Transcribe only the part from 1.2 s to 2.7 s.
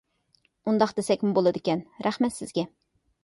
بولىدىكەن. رەھمەت سىزگە!